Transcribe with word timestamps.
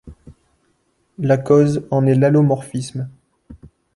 La 1.19 1.37
cause 1.37 1.85
en 1.91 2.07
est 2.07 2.15
l'allomorphisme. 2.15 3.07